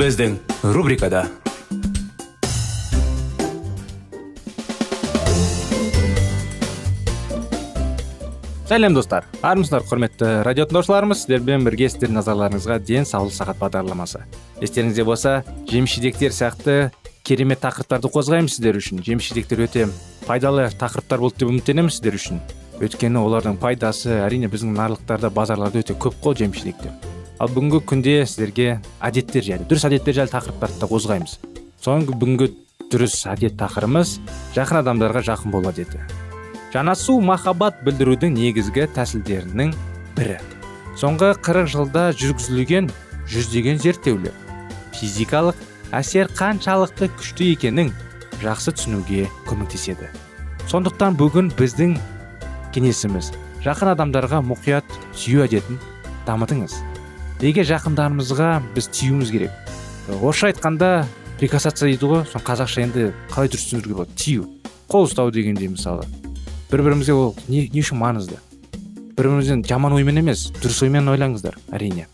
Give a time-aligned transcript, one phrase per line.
[0.00, 0.38] Біздің
[0.72, 1.26] рубрикада
[8.70, 14.22] сәлем достар армысыздар құрметті радио тыңдаушыларымыз сіздермен бірге сіздердің назарларыңызға денсаулық сағат бағдарламасы
[14.64, 15.34] естеріңізде болса
[15.68, 16.78] жеміс жидектер сияқты
[17.20, 19.88] керемет тақырыптарды қозғаймыз сіздер үшін жеміс жидектер өте
[20.24, 22.40] пайдалы тақырыптар болды деп үміттенеміз сіздер үшін
[22.80, 28.16] өйткені олардың пайдасы әрине біздің нарықтарда базарларда өте көп қой жеміс жидектер ал бүгінгі күнде
[28.28, 31.36] сіздерге әдеттер жайлы дұрыс әдеттер жайлы тақырыптарды да қозғаймыз.
[31.80, 32.48] Соңғы бүгінгі
[32.92, 34.18] дұрыс әдет тақырыбымыз
[34.56, 36.02] жақын адамдарға жақын бол әдеті.
[36.74, 39.72] Жанасу махаббат білдірудің негізгі тәсілдерінің
[40.18, 40.36] бірі.
[41.00, 42.92] Соңғы 40 жылда жүргізілген
[43.30, 44.36] жүздеген зерттеулер
[45.00, 45.56] физикалық
[45.96, 47.92] әсер қаншалықты күшті екенін
[48.42, 50.10] жақсы түсінуге көмектеседі.
[50.68, 51.96] Сондықтан бүгін біздің
[52.76, 53.32] кеңесіміз
[53.64, 55.80] жақын адамдарға мұқият сүю әдетін
[56.28, 56.89] дамытыңыз.
[57.40, 59.50] Неге жақындарымызға біз тиюіміз керек?
[60.20, 61.06] Орысша айтқанда
[61.40, 64.16] прикасаться дейді ғой соны қазақша енді қалай дұрыс түсіндіруге болады?
[64.16, 64.46] Тию.
[64.90, 66.04] Қол ұстау дегендей мысалы.
[66.70, 68.36] Бір бірімізге ол не, не үшін маңызды?
[69.16, 72.06] Бір бірімізден жаман оймен емес дұрыс оймен ойлаңыздар әрине.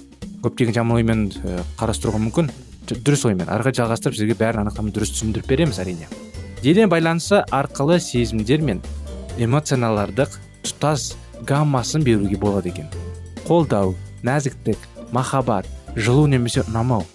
[0.45, 2.51] Көптеген жаман оймен ә, қарастыруға мүмкін.
[2.87, 3.49] Дұрыс оймен.
[3.51, 6.07] Ары қарай жалғастырып сізге бәрін анықтама дұрыс түсіндіріп береміз әрине.
[6.63, 8.83] Дене байланысы арқылы сезімдер мен
[9.39, 11.15] эмоциялардың тұтас
[11.47, 12.87] гаммасын беруге болады екен.
[13.47, 13.97] Қолдау
[14.27, 14.79] нәзіктік
[15.17, 17.07] махаббат жылу немесе ұнамау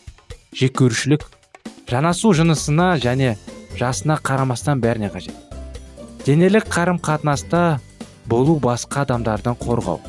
[0.57, 1.27] жек көрушілік
[1.91, 3.35] жанасу жынысына және
[3.77, 5.35] жасына қарамастан бәріне қажет.
[6.25, 7.79] Денелік қарым қатынаста
[8.29, 10.01] болу басқа адамдардан қорғау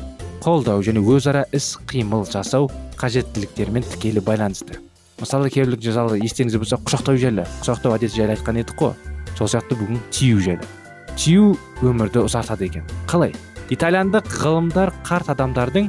[0.43, 4.79] қолдау және өзара іс қимыл жасау қажеттіліктермен тікелей байланысты.
[5.19, 7.45] Мысалы кейбірлік жазалы естеріңізде болса құшақтау жайлы.
[7.61, 8.93] Құшақтау әдеті жайлы айтқан едік қой.
[9.37, 10.67] Сол сияқты бүгін тию жайлы.
[11.15, 12.83] Тию өмірді ұзартады екен.
[13.07, 13.31] Қалай?
[13.71, 15.87] Итальяндық ғылымдар қарт адамдардың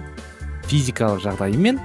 [0.71, 1.81] физикалық жағдайы мен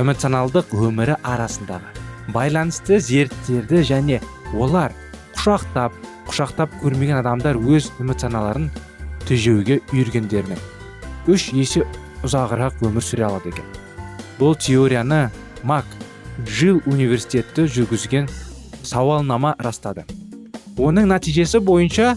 [0.00, 1.92] эмоционалдық өмірі арасындағы
[2.34, 4.20] байланысты зерттеді және
[4.54, 4.94] олар
[5.36, 5.94] құшақтап
[6.28, 8.70] құшақтап көрмеген адамдар өз эмоцияларын
[9.28, 10.62] тежеуге үйргендерінің
[11.30, 11.84] үш есе
[12.24, 13.66] ұзағырақ өмір сүре алады екен.
[14.38, 15.28] Бұл теорияны
[15.62, 15.86] мак
[16.44, 18.28] джилл университеті жүргізген
[18.82, 20.04] сауалнама растады.
[20.76, 22.14] Оның нәтижесі бойынша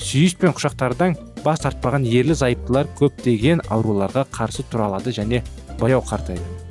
[0.00, 5.44] сүйіс пен құшақтардан бас тартпаған ерлі зайыптылар көптеген ауруларға қарсы тұра алады және
[5.78, 6.63] баяу қартайды.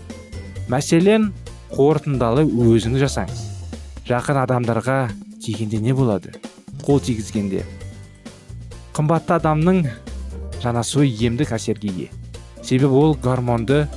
[0.71, 1.31] Мәселен
[1.73, 3.41] қорытындалы өзіңіз жасаңыз.
[4.07, 4.97] Жақын адамдарға
[5.43, 6.33] тигенде не болады?
[6.83, 7.63] Қол тигізгенде.
[8.93, 9.83] Қымбатты адамның
[10.63, 12.09] жанасуы емдік әсерге ие.
[12.63, 13.87] Себебі ол гормонды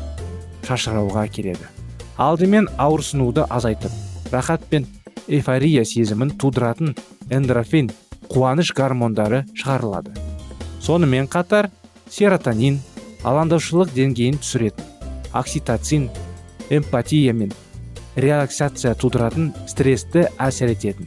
[0.67, 1.69] шашырауға келеді.
[2.17, 3.93] Алдымен ауырсынуды азайтып
[4.33, 4.87] рахат пен
[5.29, 6.97] эйфория сезімін тудыратын
[7.31, 7.91] эндорфин
[8.31, 10.15] қуаныш гормондары шығарылады.
[10.81, 11.71] Сонымен қатар
[12.11, 12.81] серотонин
[13.27, 14.87] алаңдаушылық деңгейін түсіретін
[15.37, 16.09] окситоцин
[16.71, 17.53] эмпатия мен
[18.17, 21.07] релаксация тудыратын стрессті әсер ететін.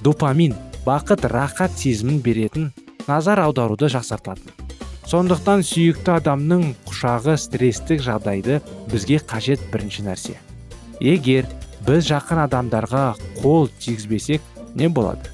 [0.00, 0.56] Допамин
[0.86, 2.70] бақыт рахат сезімін беретін
[3.06, 4.50] назар аударуды жақсартатын.
[5.10, 8.60] Сондықтан сүйікті адамның құшағы стресстік жағдайды
[8.92, 10.36] бізге қажет бірінші нәрсе.
[11.00, 11.48] Егер
[11.86, 13.04] біз жақын адамдарға
[13.40, 14.42] қол тигізбесек
[14.74, 15.32] не болады?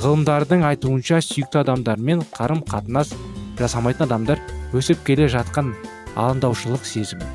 [0.00, 3.12] Ғылымдардың айтуынша сүйікті адамдармен қарым қатынас
[3.60, 4.40] жасамайтын адамдар
[4.74, 5.74] өсіп келе жатқан
[6.16, 7.28] алаңдаушылық сезімі.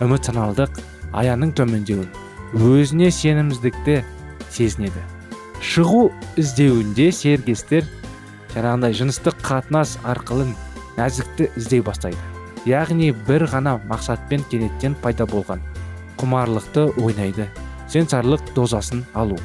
[0.00, 0.80] Эмоционалдық
[1.12, 2.08] аяның төмендеуін
[2.56, 4.02] өзіне сенімсіздікті
[4.50, 5.02] сезінеді.
[5.62, 6.10] Шығу
[6.40, 7.86] іздеуінде сергестер
[8.54, 10.48] жаңағындай жыныстық қатынас арқылы
[10.98, 12.20] нәзікті іздей бастайды.
[12.68, 15.62] Яғни бір ғана мақсатпен кенеттен пайда болған
[16.20, 17.48] құмарлықты ойнайды
[17.90, 19.38] сенсорлық дозасын алу.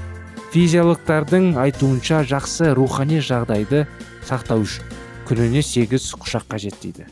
[0.54, 3.86] Физиологтардың айтуынша жақсы рухани жағдайды
[4.28, 4.86] сақтау үшін
[5.28, 7.08] күніне сегіз құшақ қажет дейді.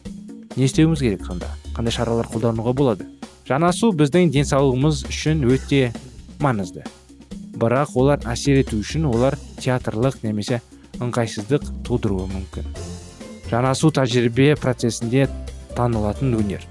[0.55, 1.49] Не істеуіміз керек сонда?
[1.75, 3.07] Қандай шаралар қолдануға болады?
[3.45, 5.91] Жанасу біздің денсаулығымыз үшін өте
[6.41, 6.81] маңызды.
[7.55, 10.61] Бірақ олар әсер ету үшін олар театрлық немесе
[10.97, 12.65] ыңғайсыздық тудыруы мүмкін.
[13.51, 15.27] Жанасу тәжірибе процесінде
[15.77, 16.65] танылатын өнер.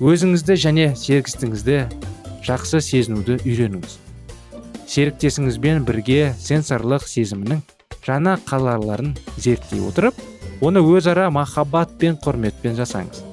[0.00, 1.76] Өзіңізді және серіктестігіңізді
[2.46, 3.98] жақсы сезінуді үйреніңіз.
[4.88, 7.60] Серіктесіңізбен бірге сенсорлық сезімнің
[8.06, 10.16] жаңа қалаларын зерттей отырып
[10.64, 13.31] оны өзара махаббат пен құрметпен жасаңыз.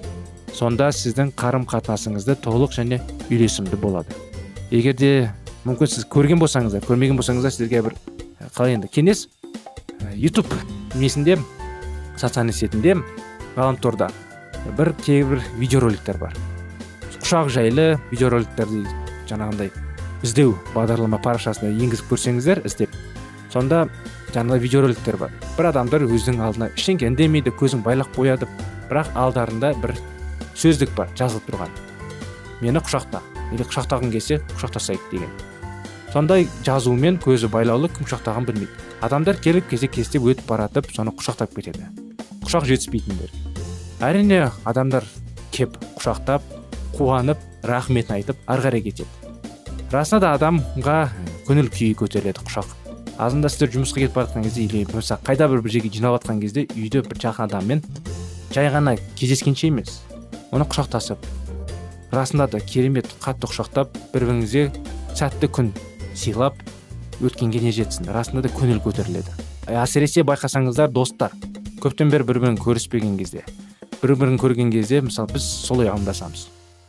[0.59, 4.11] Сонда сіздің қарым қатынасыңызды толық және үйлесімді болады.
[4.71, 5.11] Егер де
[5.63, 7.95] мүмкін сіз көрген болсаңыздар көрмеген болсаңыздар сіздерге бір
[8.57, 9.27] қалай енді кеңес
[10.19, 10.51] ютуб
[10.99, 11.37] несінде
[12.17, 12.97] социальный сетінде
[13.55, 14.09] ғаламторда
[14.77, 16.35] бір кейбір видеороликтер бар.
[17.21, 18.83] Құшақ жайлы видеороликтерді
[19.31, 19.71] жаңағындай
[20.27, 22.95] іздеу бағдарлама парақшасына енгізіп көрсеңіздер іздеп
[23.53, 23.85] сонда
[24.33, 25.31] жаңағыдай видеороликтер бар.
[25.55, 28.49] Бір адамдар өзінің алдына ештеңе үндемейді көзін байлап қояды
[28.89, 29.95] бірақ алдарында бір
[30.59, 31.71] сөздік бар жазылып тұрған.
[32.59, 33.21] Мені құшақта
[33.53, 35.31] или құшақтағың келсе құшақтасайық деген.
[36.11, 38.87] Сондай жазумен көзі байлаулы кім құшақтағанын білмейді.
[39.05, 41.85] Адамдар келіп кезек кестеп өтіп баратып соны құшақтап кетеді.
[42.43, 43.31] Құшақ жетіспейтіндер.
[44.03, 45.05] Әрине адамдар
[45.55, 46.43] кеп құшақтап
[46.97, 49.07] қуанып рахметін айтып ары қарай кетеді.
[49.93, 50.97] Расында да адамға
[51.47, 52.75] көңіл күйі көтеріледі құшақ.
[53.19, 56.39] Азында сіздер жұмысқа кетіп бара жатқан кезде или болмаса қайда бір бір жерге жиналып жатқан
[56.41, 57.81] кезде үйде бір жақын адаммен
[58.53, 60.01] жай ғана кездескенше емес.
[60.51, 61.25] Оны құшақтасып
[62.15, 64.63] расында да керемет қатты құшақтап бір біріңізге
[65.17, 65.71] сәтті күн
[66.17, 66.57] сыйлап
[67.21, 68.09] өткенге не жетсін?
[68.09, 69.33] Расында да көңіл көтеріледі.
[69.69, 71.35] Әсіресе байқасаңыздар достар
[71.83, 73.45] көптен бері бір бірін көріспеген кезде
[74.01, 76.47] бір бірін көрген кезде мысалы біз солай ымдасамыз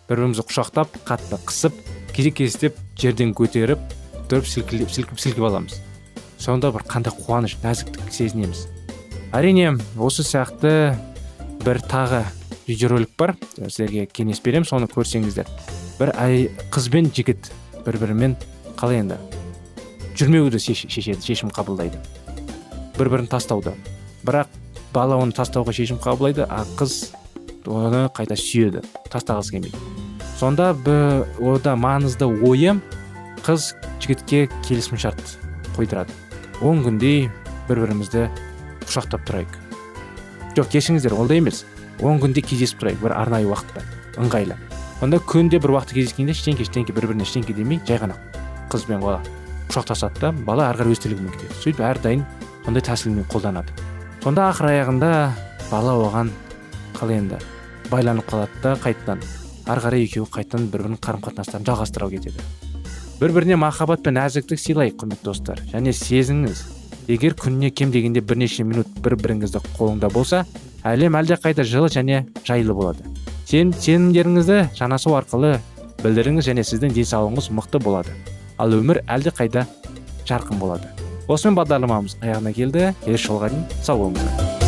[0.09, 1.77] бір бірімізді құшақтап қатты қысып
[2.15, 3.83] кезек кездеп жерден көтеріп
[4.31, 5.81] тұрып сілкілеп сілкіп сілкіп аламыз.
[6.39, 8.67] Сонда бір қандай қуаныш нәзіктік сезінеміз.
[9.35, 10.95] Әрине осы сияқты
[11.65, 12.23] бір тағы
[12.67, 13.37] видеоролик бар.
[13.57, 15.49] Сіздерге кеңес беремін соны көрсеңіздер.
[15.99, 17.51] Бір әй, қыз бен жігіт
[17.87, 18.37] бір бірімен
[18.81, 19.19] қалай енді?
[20.19, 22.01] Жүрмеуді шешеді шешім қабылдайды.
[22.99, 23.73] Бір бірін тастауды.
[24.27, 24.51] Бірақ
[24.93, 27.13] бала оны тастауға шешім қабылдайды а қыз
[27.67, 29.79] оны қайта сүйеді тастағысы келмейді.
[30.41, 32.79] Сонда ода маңызды ойы
[33.45, 35.37] қыз жігітке келісімшарт
[35.77, 36.13] қойдырады.
[36.61, 37.31] Он күндей
[37.69, 38.29] бір бірімізді
[38.85, 39.53] құшақтап тұрайық.
[40.57, 41.65] Жоқ кешіріңіздер олдай емес.
[42.01, 43.83] Он күнде кездесіп тұрайық бір арнайы уақытта
[44.21, 44.57] ыңғайлы.
[45.05, 48.17] Онда күнде бір уақытта кездескенде ештеңке ештеңке бір біріне ештеңке демей жай ғана
[48.73, 49.21] қыз бен бала
[49.71, 52.25] құшақтасады да бала ары қарай өз тірлігімен кетеді сөйтіп әрдайым
[52.65, 53.73] сондай тәсілмен қолданады.
[54.25, 55.11] Сонда ақыр аяғында
[55.71, 56.33] бала оған
[56.97, 57.39] қалай енді
[57.91, 59.23] байланып қалады да қайтадан
[59.67, 62.45] ары қарай екеуі қайтадан бір бірінің қарым қатынастарын жалғастыра кетеді.
[63.21, 65.61] Бір біріне махаббат пен нәзіктік сыйлайық құрметті достар.
[65.73, 66.63] Және сезіңіз
[67.09, 70.45] егер күніне кем дегенде бірнеше минут бір біріңізді қолыңда болса
[70.85, 73.05] әлем қайда жылы және жайлы болады.
[73.45, 75.59] Сен сенімдеріңізді жанасу арқылы
[76.03, 78.15] білдіріңіз және сіздің денсаулығыңыз мықты болады.
[78.59, 79.67] Ал өмір әлде қайда
[80.29, 80.89] жарқын болады.
[81.29, 82.95] Осымен бағдарламамыз аяғына келді.
[83.05, 84.61] Келесі жолға дейін сау болыңыздар.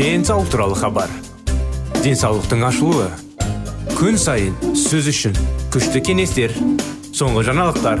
[0.00, 1.10] Денсаулық туралы хабар.
[2.00, 3.10] Денсаулықтың ашылуы.
[3.98, 5.36] Күн сайын сөз үшін
[5.74, 6.54] күшті кеңестер
[7.12, 8.00] соңғы жаңалықтар.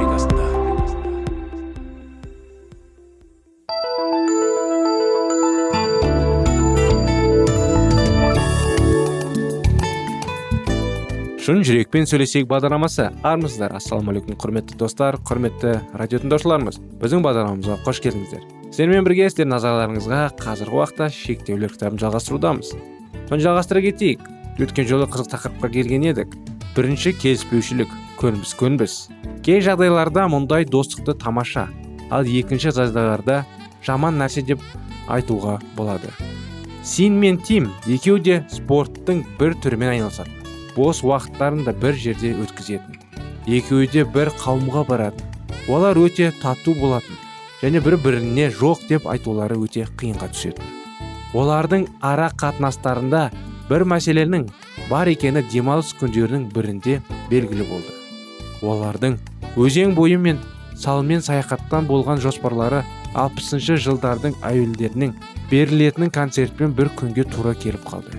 [11.51, 13.09] Шын жүрекпен сөйлесейік бағдарламасы.
[13.27, 16.77] Армысыздар ассалаумағалейкум құрметті достар құрметті радио тыңдаушыларымыз.
[17.01, 18.45] Біздің бағдарламамызға қош келдіңіздер.
[18.69, 22.71] Сіздермен бірге сіздер назарларыңызға қазіргі уақытта шектеулер кітабын жалғастырудамыз.
[23.27, 24.23] Соны жалғастыра кетейік.
[24.63, 26.39] Өткен жолы қызық тақырыпқа келген едік.
[26.77, 27.91] Бірінші келіспеушілік
[28.21, 28.97] көнбіс көнбіс.
[29.43, 31.67] Кей жағдайларда мұндай достықты тамаша
[32.07, 33.43] ал екінші жағдайларда
[33.83, 34.63] жаман нәрсе деп
[35.11, 36.15] айтуға болады.
[36.83, 40.40] Син мен тим екеуі де спорттың бір түрімен айналысады.
[40.75, 42.99] Бос уақыттарын да бір жерде өткізетін.
[43.47, 45.27] Екеуі де бір қауымға баратын.
[45.67, 47.17] Олар өте тату болатын
[47.61, 50.65] және бір біріне жоқ деп айтулары өте қиынға түсетін.
[51.33, 53.29] Олардың ара қатынастарында
[53.69, 54.47] бір мәселенің
[54.89, 56.97] бар екені демалыс күндерінің бірінде
[57.29, 57.93] белгілі болды.
[58.61, 59.19] Олардың
[59.55, 60.41] өзен бойы мен
[60.75, 65.15] салмен саяхаттан болған жоспарлары алпысыншы жылдардың әуелдерінің
[65.51, 68.17] берілетін концертпен бір күнге тура келіп қалды.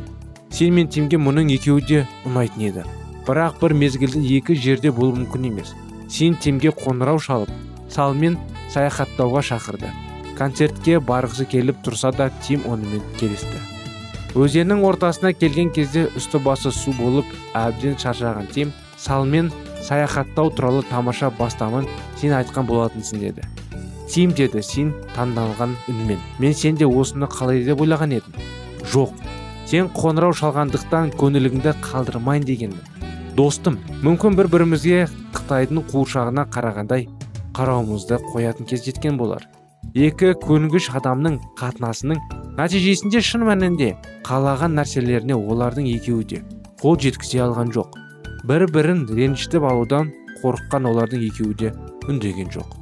[0.53, 2.85] Сен мен тимге мұның екеуі де ұнайтын еді.
[3.27, 5.73] Бірақ бір мезгілде екі жерде болу мүмкін емес.
[6.13, 7.51] Сен тимге қоңырау шалып
[7.93, 8.39] салмен
[8.73, 9.91] саяхаттауға шақырды.
[10.37, 13.61] Концертке барғысы келіп тұрса да тим онымен келісті.
[14.35, 19.53] Өзеннің ортасына келген кезде үсті басы су болып әбден шаршаған тим салмен
[19.85, 21.89] саяхаттау туралы тамаша бастамын
[22.21, 23.45] сен айтқан болатынсың деді.
[24.09, 26.21] Тим деді сен таңданған үнмен.
[26.39, 28.51] Мен сен де осыны қалай деп ойлаған едім
[28.91, 29.13] жоқ
[29.71, 32.81] сен қоңырау шалғандықтан көңіліңді қалдырмайын дегенмін.
[33.37, 37.07] Достым мүмкін бір бірімізге қытайдың қуыршағына қарағандай
[37.57, 39.47] қарауымызды қоятын кез жеткен болар.
[39.95, 42.21] Екі көнгіш адамның қатынасының
[42.59, 43.95] нәтижесінде шын мәнінде
[44.29, 46.43] қалаған нәрселеріне олардың екеуі де
[46.83, 47.97] қол жеткізе алған жоқ.
[48.49, 51.75] Бір бірін ренжітіп алудан қорыққан олардың екеуі де
[52.09, 52.79] үндеген жоқ.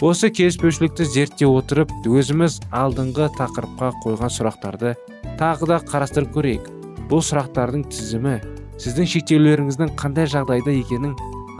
[0.00, 4.94] Осы келіспеушілікті зерттей отырып өзіміз алдыңғы тақырыпқа қойған сұрақтарды
[5.40, 6.66] тағы да қарастырып көрейік.
[7.08, 8.34] Бұл сұрақтардың тізімі
[8.80, 11.14] сіздің шектеулеріңіздің қандай жағдайда екенін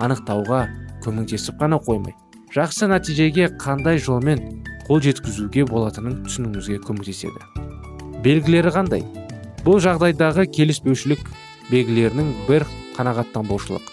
[0.05, 0.67] анықтауға
[1.05, 2.13] көмектесіп қана қоймай.
[2.53, 7.41] Жақсы нәтижеге қандай жолмен қол жеткізуге болатынын түсінуіңізге көмектеседі.
[8.25, 9.05] Белгілері қандай?
[9.65, 11.25] Бұл жағдайдағы келіспеушілік
[11.71, 12.67] белгілерінің бір
[12.99, 13.87] қанағаттанбаушылық.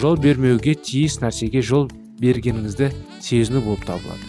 [0.00, 4.24] Жол бермеуге тиіс нәрсеге жол бергеніңізді сезіну болып табылады.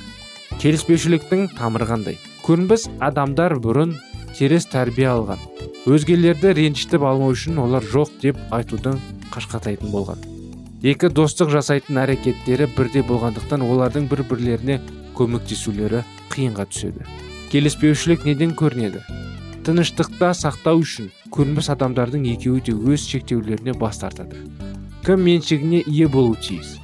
[0.60, 2.19] Келіспеушіліктің тамыры қандай?
[2.45, 3.95] Көнбіс адамдар бұрын
[4.36, 5.39] теріс тәрбие алған.
[5.88, 9.00] Өзгелерді ренжітіп алмау үшін олар жоқ деп айтудың
[9.32, 10.20] қашқатайтын болған.
[10.86, 14.80] Екі достық жасайтын әрекеттері бірде болғандықтан олардың бір бірлеріне
[15.15, 17.08] көмектесулері қиынға түседі.
[17.54, 19.01] Келіспеушілік неден көрінеді?
[19.65, 24.44] Тыныштықта сақтау үшін көнбіс адамдардың екеуі де өз шектеулеріне бас тартады.
[25.06, 26.75] Кім меншігіне ие болу тиіс?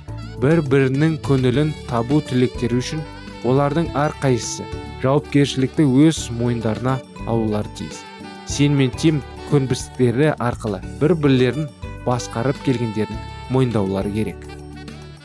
[0.41, 3.03] Бір бірінің көңілін табу тілектері үшін
[3.45, 4.65] олардың әрқайсысы
[5.03, 8.01] жауапкершілікті өз мойындарына алулары тиіс.
[8.47, 11.67] Сен мен тим көнбістіктері арқылы бір бірлерін
[12.05, 13.19] басқарып келгендерін
[13.51, 14.39] мойындаулары керек.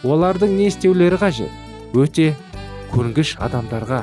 [0.04, 1.50] Олардың не істеулері қажет?
[1.94, 2.34] Өте
[2.92, 4.02] көнгіш адамдарға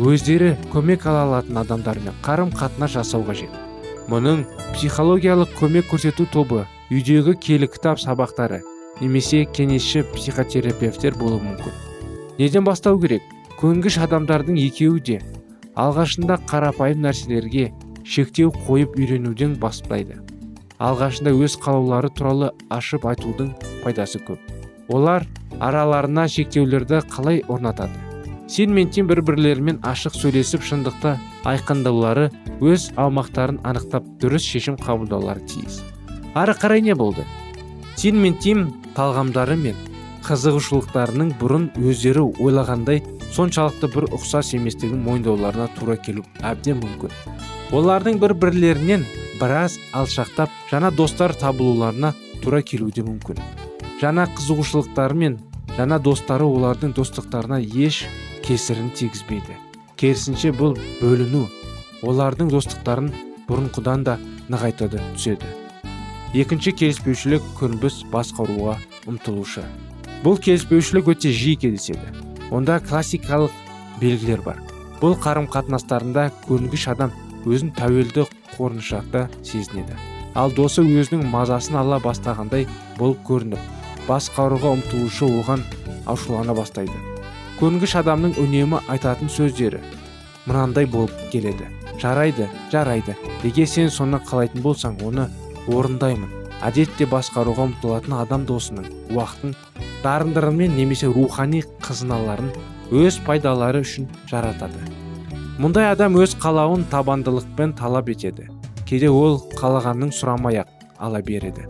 [0.00, 3.52] өздері көмек ала алатын адамдармен қарым қатынас жасау қажет.
[4.10, 4.44] Мұның
[4.74, 8.62] психологиялық көмек көрсету тобы үйдегі келі кітап сабақтары
[9.00, 11.76] немесе кеңесші психотерапевтер болуы мүмкін.
[12.38, 13.22] Неден бастау керек?
[13.60, 15.20] Көнгіш адамдардың екеуі де
[15.80, 17.70] алғашында қарапайым нәрселерге
[18.04, 20.18] шектеу қойып үйренуден бастайды
[20.80, 23.50] алғашында өз қалаулары туралы ашып айтудың
[23.82, 24.40] пайдасы көп.
[24.88, 25.26] Олар
[25.60, 27.92] араларына шектеулерді қалай орнатады?
[28.48, 31.14] Сен мен тим бір бірлерімен ашық сөйлесіп шындықты
[31.46, 32.30] айқындаулары
[32.64, 35.82] өз аумақтарын анықтап дұрыс шешім қабылдаулары тиіс.
[36.34, 37.26] Ары қарай не болды?
[37.96, 39.76] Син мен тим талғамдары мен
[40.26, 47.14] қызығушылықтарының бұрын өздері ойлағандай соншалықты бір ұқсас еместігін мойындауларына тура келу әбден мүмкін.
[47.76, 49.06] Олардың бір бірлерінен
[49.40, 53.38] біраз алшақтап жаңа достар табылуларына тура келуі мүмкін.
[54.00, 55.38] Жаңа қызығушылықтары мен
[55.76, 58.04] жаңа достары олардың достықтарына еш
[58.46, 59.56] кесірін тигізбейді.
[60.00, 61.46] Керісінше бұл бөліну
[62.02, 63.12] олардың достықтарын
[63.48, 64.16] бұрынғыдан да
[64.50, 65.52] нығайтады түседі.
[66.34, 68.78] Екінші келіспеушілік көнбіс басқаруға
[69.10, 69.64] ұмтылушы.
[70.24, 72.29] Бұл келіспеушілік өте жиі кездеседі.
[72.50, 73.52] Онда классикалық
[74.00, 74.60] белгілер бар.
[75.00, 77.12] Бұл қарым қатынастарында көнгіш адам
[77.46, 78.26] өзін тәуелді
[78.56, 79.96] қорыншақта сезінеді.
[80.34, 82.66] Ал досы өзінің мазасын ала бастағандай
[82.98, 85.64] болып көрініп басқаруға ұмтылушы оған
[86.10, 86.96] ашулана бастайды.
[87.60, 89.80] Көнгіш адамның үнемі айтатын сөздері
[90.46, 91.68] мынандай болып келеді
[92.00, 95.28] жарайды жарайды егер сен соны қалайтын болсаң оны
[95.68, 99.54] орындаймын әдетте басқаруға ұмтылатын адам досының уақытын
[100.04, 102.50] дарындырымен немесе рухани қызыналарын
[102.90, 104.80] өз пайдалары үшін жаратады.
[105.60, 108.48] Мұндай адам өз қалауын табандылықпен талап етеді.
[108.88, 110.62] Кейде ол қалағанның сұрамай
[110.98, 111.66] ала береді.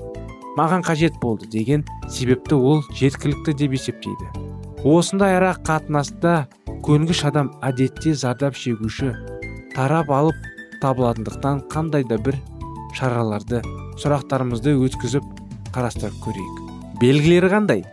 [0.59, 4.31] Маған қажет болды деген себепті ол жеткілікті деп есептейді.
[4.85, 6.47] Осындай ара қатынаста
[6.87, 9.13] көнгіш адам әдетте зардап шегуші
[9.75, 10.49] тарап алып
[10.83, 12.41] табылатындықтан қандай да бір
[12.97, 13.61] шараларды
[14.01, 15.27] сұрақтарымызды өткізіп
[15.75, 16.61] қарастырып көрейік.
[17.01, 17.85] Белгілері қандай?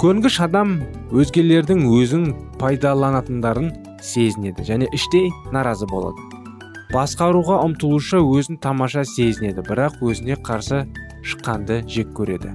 [0.00, 0.78] Көнгіш адам
[1.14, 2.26] өзгелердің өзін
[2.60, 3.72] пайдаланатындарын
[4.04, 6.20] сезінеді және іштей наразы болады.
[6.92, 10.84] Басқаруға ұмтылушы өзін тамаша сезінеді бірақ өзіне қарсы
[11.26, 12.52] шыққанды жек көреді.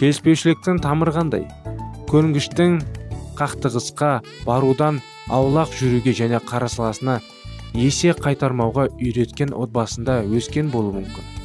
[0.00, 1.46] Келіспеушіліктің тамыры қандай?
[2.10, 2.80] Көнгіштің
[3.38, 4.12] қақтығысқа
[4.46, 7.20] барудан аулақ жүруге және қарсыласына
[7.78, 11.37] есе қайтармауға үйреткен отбасында өскен болуы мүмкін.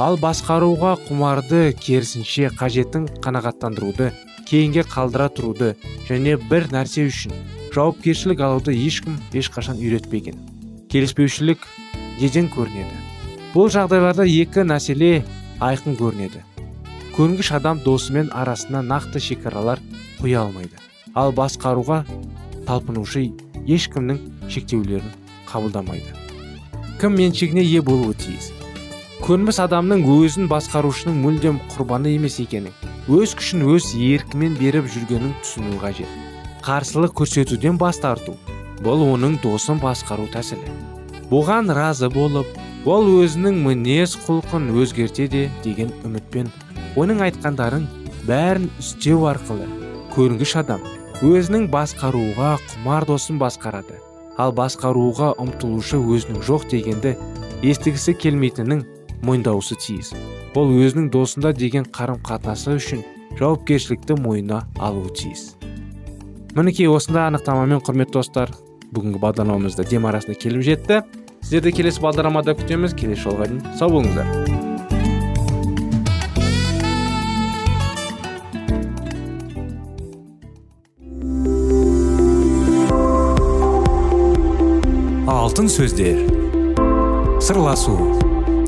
[0.00, 4.08] Ал басқаруға құмарды керісінше қажетін қанағаттандыруды
[4.48, 5.74] кейінге қалдыра тұруды
[6.08, 7.34] және бір нәрсе үшін
[7.74, 10.38] жауапкершілік алуды ешкім ешқашан үйретпеген.
[10.92, 11.66] Келіспеушілік
[12.20, 12.96] неден көрінеді?
[13.52, 15.12] Бұл жағдайларда екі мәселе
[15.60, 16.40] айқын көрінеді.
[17.16, 19.80] Көнгіш адам досымен арасына нақты шекаралар
[20.20, 20.76] қоя алмайды.
[21.14, 22.02] Ал басқаруға
[22.64, 23.28] талпынушы
[23.68, 25.12] ешкімнің шектеулерін
[25.52, 26.16] қабылдамайды.
[27.00, 28.52] Кім меншігіне ие болуы тиіс?
[29.22, 32.72] Көнбіс адамның өзін басқарушының мүлдем құрбаны емес екенін
[33.06, 36.08] өз күшін өз еркімен беріп жүргенін түсіну қажет.
[36.66, 38.32] Қарсылық көрсетуден бас тарту
[38.82, 40.72] бұл оның досын басқару тәсілі.
[41.30, 42.50] Бұған разы болып
[42.82, 46.50] ол өзінің мінез құлқын өзгертеді деген үмітпен
[46.98, 47.84] оның айтқандарын
[48.26, 49.68] бәрін істеу арқылы
[50.16, 50.82] көрінгіш адам
[51.22, 54.02] өзінің басқаруға құмар досын басқарады.
[54.34, 57.14] Ал басқаруға ұмтылушы өзінің жоқ дегенді
[57.62, 58.82] естігісі келмейтінін
[59.22, 60.12] мойындаусы тиіс.
[60.58, 63.04] Ол өзінің досында деген қарым қатынасы үшін
[63.38, 65.54] жауапкершілікті мойнына алуы тиіс.
[66.52, 68.52] Мінекей осындай анықтамамен құрметті достар
[68.92, 71.02] бүгінгі бағдарламамыз дем арасына келіп жетті.
[71.42, 72.92] Сіздерді келесі бағдарламада күтеміз.
[72.98, 74.28] Келесі жолға дейін сау болыңыздар.
[85.26, 86.22] Алтын сөздер.
[87.42, 88.21] Сырласу.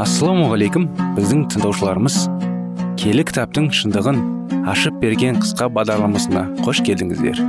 [0.00, 0.86] Ассалаумағалейкум
[1.16, 2.14] біздің тыңдаушыларымыз.
[3.00, 4.20] Келі кітаптың шындығын
[4.70, 7.42] ашып берген қысқа бағдарламасына қош келдіңіздер.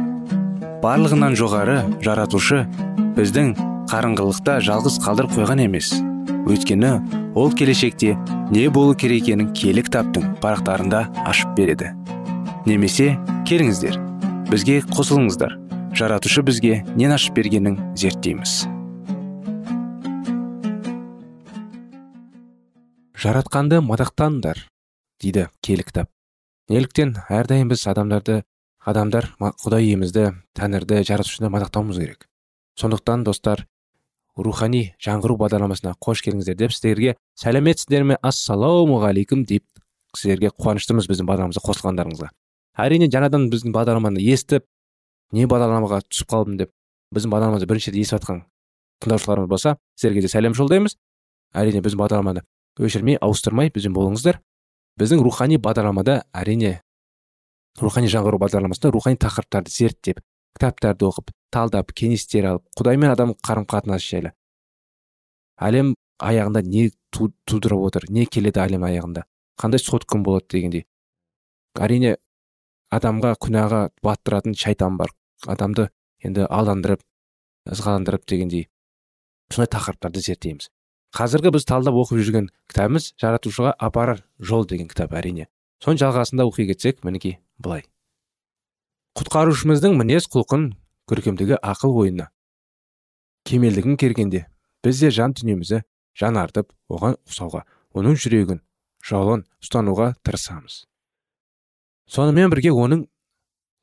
[0.84, 2.66] Барлығынан жоғары жаратушы
[3.16, 3.54] біздің
[3.92, 5.94] қарыңғылықта жалғыз қалдырып қойған емес.
[6.50, 6.92] Өйткені
[7.40, 8.18] ол келешекте
[8.52, 11.94] не болу керек екенін киелі кітаптың парақтарында ашып береді.
[12.66, 13.14] Немесе
[13.48, 13.96] келіңіздер
[14.52, 15.56] бізге қосылыңыздар.
[15.96, 18.81] Жаратушы бізге нен ашып бергенін зерттейміз.
[23.22, 24.64] Жаратқанды мадақтаңдар
[25.22, 26.08] дейді киелі кітап.
[26.72, 28.40] Неліктен әрдайым біз адамдарды
[28.82, 30.24] адамдар құдай иемізді
[30.58, 32.26] тәңірді жаратушыны мадақтауымыз керек.
[32.82, 33.68] Сондықтан достар
[34.36, 39.68] рухани жаңғыру бағдарламасына қош келдіңіздер деп сіздерге сәлеметсіздер ме ассалаумағалейкум деп
[40.18, 42.32] сіздерге қуаныштымыз біздің бағдарламамызға қосылғандарыңызға.
[42.82, 44.66] Әрине жаңадан біздің бағдарламаны естіп
[45.38, 46.74] не бағдарламаға түсіп қалдым деп
[47.14, 48.42] біздің бағдарламамызды бірінші рет естіп жатқан
[49.04, 50.98] тыңдаушыларымыз болса сіздерге де сәлем жолдаймыз.
[51.54, 52.46] Әрине біздің бағдарламаны
[52.82, 54.42] өшірмей ауыстырмай бізбен болыңыздар.
[55.00, 56.82] Біздің рухани бағдарламада әрине
[57.80, 60.20] рухани жаңғыру бағдарламасында рухани тақырыптарды зерттеп
[60.58, 64.34] кітаптарды оқып талдап кеңестер алып құдай мен адам қарым қатынасы жайлы.
[65.62, 69.24] Әлем аяғында не тудырып отыр не келеді әлем аяғында?
[69.62, 70.86] Қандай сот күн болады дегендей.
[71.80, 72.18] Әрине
[72.92, 75.14] адамға күнәға баттыратын шайтан бар.
[75.48, 75.90] Адамды
[76.26, 77.02] енді алдандырып
[77.72, 78.68] ызғаландырып дегендей.
[79.52, 80.70] Сондай тақырыптарды зерттейміз.
[81.16, 85.48] Қазіргі біз талдап оқып жүрген кітабымыз жаратушыға апарар жол деген кітап әрине.
[85.84, 87.84] Соның жалғасында оқи кетсек мінекей былай.
[89.20, 90.70] Құтқарушымыздың мінез құлқын
[91.12, 92.30] көркемдігі ақыл ойына
[93.44, 94.46] кемелдігін кергенде
[94.86, 95.82] біз де жан дүниемізді
[96.18, 97.66] жанартып оған ұқсауға
[97.98, 98.62] оның жүрегін
[99.04, 100.86] жолын ұстануға тырысамыз.
[102.08, 103.08] Сонымен бірге оның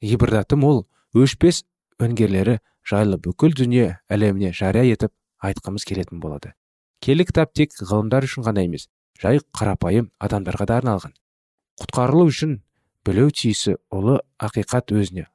[0.04, 0.84] ғибраты мол
[1.16, 1.64] өшпес
[2.00, 5.12] өңгерлері жайлы бүкіл дүние әлеміне жария етіп
[5.42, 6.54] айтқымыз келетін болады.
[7.04, 8.88] Келі кітап тек ғылымдар үшін ғана емес
[9.22, 11.14] жай қарапайым адамдарға да арналған.
[11.80, 12.60] Құтқарылу үшін
[13.06, 15.26] білу тиісі ұлы ақиқат өзіне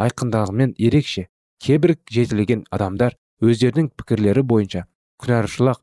[0.00, 1.26] айқындағымен ерекше
[1.60, 4.84] кейбір жетілген адамдар өздерінің пікірлері бойынша
[5.20, 5.80] күнәшылық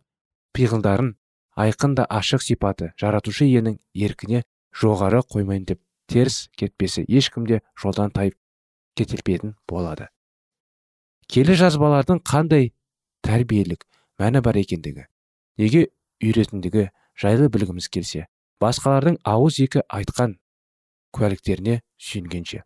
[0.57, 1.13] пиғылдарын
[1.65, 4.43] айқын да ашық сипаты жаратушы иенің еркіне
[4.81, 8.37] жоғары қоймайын деп теріс кетпесі ешкімде жолдан тайып
[8.97, 10.07] кетелпетін болады.
[11.27, 12.71] Келі жазбалардың қандай
[13.25, 13.83] тәрбиелік
[14.21, 15.05] мәні бар екендігі
[15.61, 15.87] неге
[16.23, 16.89] үйретіндігі
[17.21, 18.25] жайлы білгіміз келсе
[18.63, 20.37] басқалардың ауыз екі айтқан
[21.13, 22.63] куәліктеріне сүйенгенше.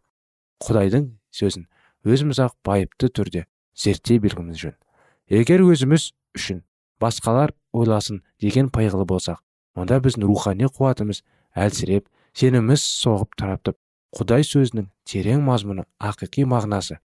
[0.64, 1.68] Құдайдың сөзін
[2.08, 4.76] өзіміз ақ байыпты түрде зерттей білгіміз жөн.
[5.28, 6.64] Егер өзіміз үшін
[7.02, 9.42] басқалар ойласын деген пайғылы болсақ
[9.76, 11.24] онда біздің рухани қуатымыз
[11.56, 13.78] әлсіреп сеніміміз соғып тараптып
[14.18, 17.00] құдай сөзінің терең мазмұны ақиқи мағынасы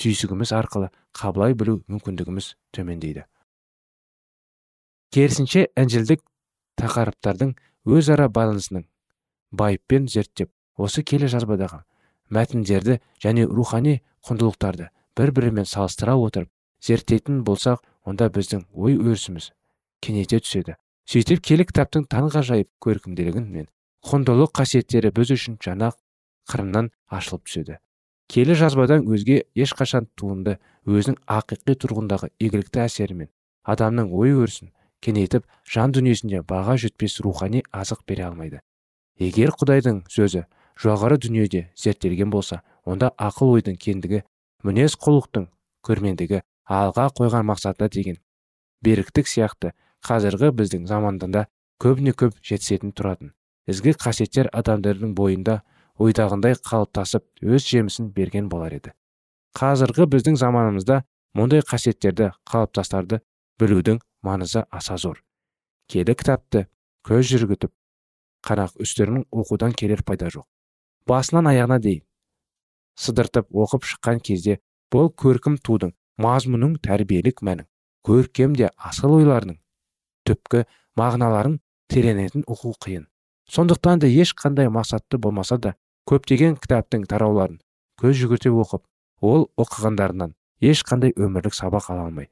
[0.00, 3.24] түйсігіміз арқылы қабылай білу мүмкіндігіміз төмендейді.
[5.16, 6.20] Керісінше інжілдік
[6.76, 7.54] тақырыптардың
[7.88, 8.82] өзара байланысының
[9.56, 10.50] байыппен зерттеп
[10.86, 11.78] осы келе жазбадағы
[12.36, 13.94] мәтіндерді және рухани
[14.28, 16.50] құндылықтарды бір бірімен салыстыра отырып
[16.84, 19.48] зерттейтін болсақ онда біздің ой өрісіміз
[20.04, 20.76] кеңейте түседі.
[21.08, 23.70] Сөйтіп келі кітаптың таңғажайып көркемділігі мен
[24.04, 25.94] құндылық қасиеттері біз үшін жаңа
[26.52, 27.80] қырынан ашылып түседі.
[28.28, 33.30] Келі жазбадан өзге ешқашан туынды өзінің ақиқи тұрғындағы игілікті әсерімен
[33.64, 38.60] адамның ой өрісін кеңейтіп жан дүниесінде баға жетпес рухани азық бере алмайды.
[39.18, 40.44] Егер құдайдың сөзі
[40.82, 44.22] жоғары дүниеде зерттелген болса онда ақыл ойдың кендігі
[44.64, 45.48] мінез құлықтың
[45.86, 48.18] көрмендігі алға қойған мақсатына деген
[48.82, 49.72] беріктік сияқты
[50.06, 51.46] қазіргі біздің заманда
[51.82, 53.32] көбіне көп жетісетін тұратын.
[53.68, 55.60] Ізгі қасиеттер адамдардың бойында
[56.00, 58.92] ойдағындай қалыптасып өз жемісін берген болар еді.
[59.56, 61.02] Қазіргі біздің заманымызда
[61.36, 63.20] мұндай қасиеттерді қалыптастарды
[63.60, 65.22] білудің маңызы аса зор.
[65.90, 66.66] Келі кітапты
[67.06, 67.72] көз жүргітіп
[68.46, 70.46] қанақ үстерін оқудан келер пайда жоқ.
[71.06, 72.02] Басынан аяғына дейін
[72.96, 74.58] сыдыртып оқып шыққан кезде
[74.92, 77.68] бұл көркім тудың мазмұның тәрбиелік мәнін
[78.06, 79.58] көркем де асыл ойларының
[80.26, 80.64] түпкі
[80.98, 81.58] мағыналарын
[81.92, 83.04] тереңетін оқу қиын.
[83.46, 85.76] Сондықтан да ешқандай мақсатты болмаса да
[86.10, 87.60] көптеген кітаптың тарауларын
[88.00, 88.82] көз жүгірте оқып
[89.22, 92.30] ол оқығандарынан ешқандай өмірлік сабақ ала алмай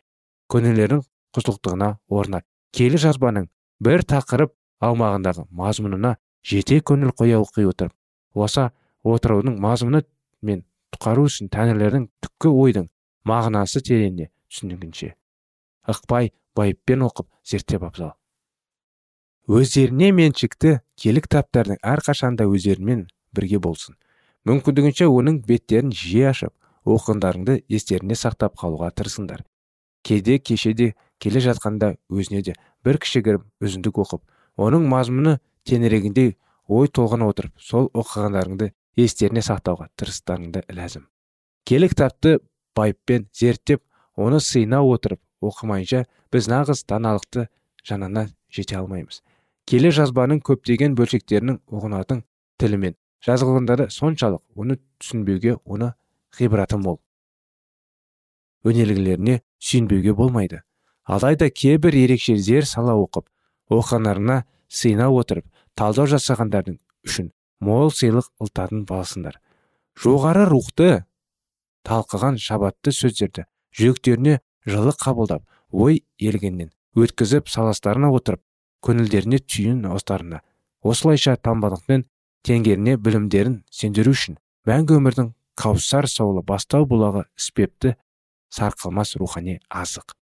[0.53, 1.05] көңілдерінің
[1.35, 2.43] құзылықтығына орнына
[2.75, 3.49] келі жазбаның
[3.85, 6.17] бір тақырып аумағындағы мазмұнына
[6.47, 7.95] жете көңіл қоя оқи отырып
[8.35, 8.71] осы
[9.05, 10.03] отырудың мазмұны
[10.43, 12.89] мен құтқару үшін тәңірлердің түпкі ойдың
[13.29, 15.15] мағынасы тереңіне түсінігінше.
[15.89, 18.15] Ықпай байыппен оқып зерттеп абзал.
[19.49, 23.97] Өздеріне меншікті келі кітаптардың әрқашанда өздерімен бірге болсын.
[24.49, 29.45] Мүмкіндігінше оның беттерін жиі ашып оқығандарыңды естеріне сақтап қалуға тырысыңдар.
[30.05, 30.95] Кейде кешеде
[31.25, 34.23] келе жатқанда өзіне де бір кішігірім үзіндік оқып
[34.69, 36.35] оның мазмұны теңірегіндей
[36.69, 41.09] ой толғана отырып сол оқығандарыңды естеріне сақтауға тырыстарыңды ләзім
[41.65, 42.39] келі кітапты
[42.77, 43.83] байыппен зерттеп
[44.17, 47.49] оны сыйна отырып оқымайынша біз нағыз даналықты
[47.87, 49.23] жанына жете алмаймыз.
[49.69, 52.23] Келе жазбаның көптеген бөлшектерінің ұғынатын
[52.61, 55.95] тілімен жазылғандары соншалық оны түсінбеуге оны
[56.39, 57.01] ғибраты мол.
[58.65, 60.63] Өнерлілеріне сүйінбеуге болмайды.
[61.05, 63.29] Алайда кейбір ерекше зер сала оқып
[63.71, 69.39] оқығандарына сыйна отырып талдау жасағандардың үшін мол сыйлық ылтатын баласындар.
[70.01, 71.05] Жоғары рухты
[71.87, 78.43] талқыған шабатты сөздерді жүректеріне жылы қабылдап ой елгеннен өткізіп саластарына отырып
[78.87, 80.41] көңілдеріне түйін остарына
[80.83, 82.07] осылайша танбалықпен
[82.47, 84.39] теңгеріне білімдерін сендіру үшін
[84.69, 87.95] мәңгі өмірдің каусар саулы бастау бұлағы іспепті
[88.55, 90.15] сарқылмас рухани азық.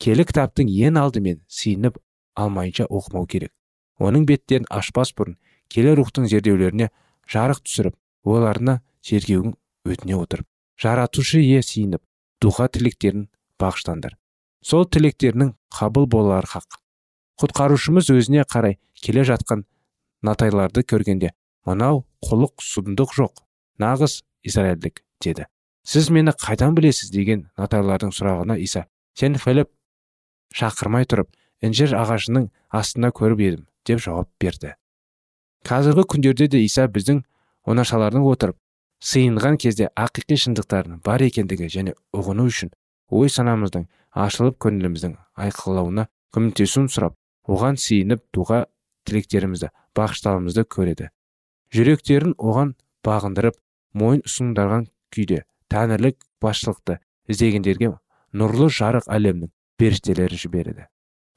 [0.00, 2.00] Келі кітаптың ең алдымен сиынып
[2.34, 3.52] алмайынша оқымау керек.
[4.00, 5.38] Оның беттерін ашпас бұрын
[5.70, 6.90] келі рухтың зерделеулеріне
[7.30, 9.54] жарық түсіріп оларына тергеуін
[9.86, 10.48] өтіне отырып
[10.80, 12.02] жаратушы ие сиынып
[12.42, 13.28] дұға тілектерін
[13.62, 14.16] бағыштаңдар
[14.64, 16.80] сол тілектерінің қабыл болары хақ.
[17.40, 19.64] Құтқарушымыз өзіне қарай келе жатқан
[20.24, 21.34] натайларды көргенде
[21.68, 23.44] мынау құлық сұмдық жоқ
[23.82, 25.46] нағыз израильдік деді.
[25.84, 27.10] Сіз мені қайдан білесіз?
[27.10, 28.86] деген натайлардың сұрағына иса
[29.18, 29.68] сен філіп
[30.54, 31.30] шақырмай тұрып
[31.64, 34.74] інжір ағашының астында көріп едім деп жауап берді.
[35.64, 37.22] Қазіргі күндерде де иса біздің
[37.70, 38.58] оңашалардың отырып
[39.04, 42.72] сыйынған кезде ақиқи шындықтардың бар екендігі және ұғыну үшін
[43.10, 43.86] ой санамыздың
[44.26, 47.16] ашылып көңіліміздің айқылауына көмектесуін сұрап
[47.48, 48.64] оған сиынып дұға
[49.08, 51.10] тілектерімізді бағыштауымызды көреді.
[51.74, 53.58] Жүректерін оған бағындырып
[53.98, 57.92] мойын ұсындарған күйде тәңірлік басшылықты іздегендерге
[58.34, 60.86] нұрлы жарық әлемнің періштелері жібереді.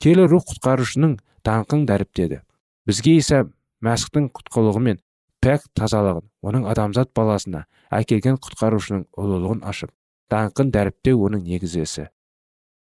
[0.03, 2.41] Келі рух құтқарушының даңқын дәріптеді.
[2.87, 3.45] Бізге иса
[3.83, 5.01] мәсіхтің құтқылығымен
[5.43, 9.93] пәк тазалығын оның адамзат баласына әкелген құтқарушының ұлылығын ашып
[10.33, 12.07] даңқын дәріптеу оның негізесі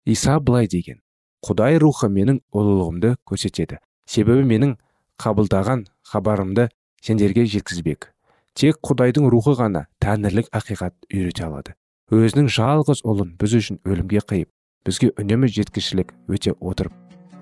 [0.05, 1.01] иса былай деген
[1.47, 3.79] құдай рухы менің ұлылығымды көрсетеді.
[4.07, 4.77] Себебі менің
[5.21, 6.69] қабылдаған хабарымды
[7.05, 8.11] сендерге жеткізбек
[8.59, 11.77] тек құдайдың рухы ғана тәңірлік ақиқат үйрете алады.
[12.11, 14.51] Өзінің жалғыз ұлын біз үшін өлімге қиып
[14.87, 16.95] бізге үнемі жеткішілік өте отырып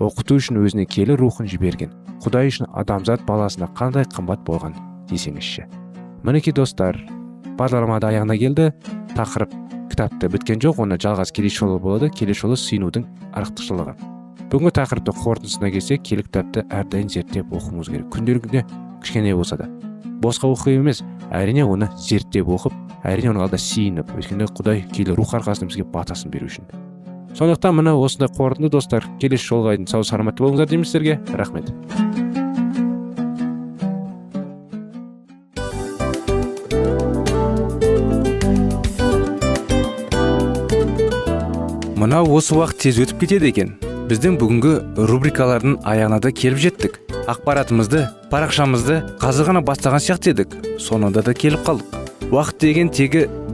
[0.03, 1.93] оқыту үшін өзіне келі рухын жіберген
[2.25, 4.75] құдай үшін адамзат баласына қандай қымбат болған
[5.11, 5.69] десеңізші.
[6.27, 6.99] Мінекей достар
[7.59, 8.73] бағдарлама да аяғына келді.
[9.15, 9.55] Тақырып
[9.93, 12.11] кітапты біткен жоқ оны жалғас келесі жолы болады.
[12.11, 13.07] Келесі жолы сүйінудің
[13.39, 13.95] артықшылығы
[14.51, 18.11] бүгінгі тақырыпты қорытындысына келсек киелі кітапты әрдайым зерттеп оқуымыз керек.
[18.15, 18.65] Күнделігінде
[19.03, 19.69] кішкене болса да.
[20.23, 22.75] Босқа оқу емес әрине оны зерттеп оқып
[23.05, 26.65] әрине оның алдында сиініп өйткені құдай киелі рух арқасында бізге батасын беру үшін.
[27.37, 31.21] Сондықтан мына осындай қорытынды достар келесі жолға дейін сау саламатты болыңыздар дейміз сіздерге.
[31.35, 31.73] рахмет.
[41.99, 43.73] Мынау осы уақыт тез өтіп кетеді екен.
[44.09, 44.71] Біздің бүгінгі
[45.11, 46.95] рубрикалардың аяғына да келіп жеттік.
[47.29, 50.55] Ақпаратымызды парақшамызды қазір ғана бастаған сияқты едік.
[50.81, 51.99] Соңында да келіп қалдық.
[52.31, 53.27] Уақыт деген тегі